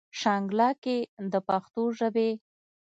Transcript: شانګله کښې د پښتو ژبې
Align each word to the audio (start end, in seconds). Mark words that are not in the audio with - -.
شانګله 0.19 0.69
کښې 0.83 0.97
د 1.31 1.33
پښتو 1.47 1.83
ژبې 1.97 2.29